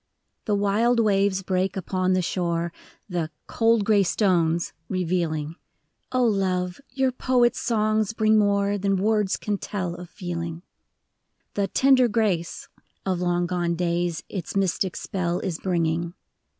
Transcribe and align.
The 0.45 0.55
wild 0.55 0.99
waves 0.99 1.43
break 1.43 1.77
upon 1.77 2.13
the 2.13 2.23
shore, 2.23 2.73
The" 3.07 3.29
cold 3.45 3.85
gray 3.85 4.01
stones" 4.01 4.73
revealing: 4.89 5.57
love! 6.11 6.81
your 6.89 7.11
poet's 7.11 7.59
songs 7.59 8.11
bring 8.11 8.35
more 8.39 8.79
Than 8.79 8.95
words 8.95 9.37
can 9.37 9.59
tell 9.59 9.93
of 9.93 10.09
feeling. 10.09 10.63
The" 11.53 11.67
tender 11.81 12.07
grace" 12.07 12.67
of 13.05 13.19
long 13.21 13.45
gone 13.45 13.75
days 13.75 14.23
Its 14.27 14.55
mystic 14.55 14.95
spell 14.95 15.39
is 15.41 15.59
bringing. 15.59 16.15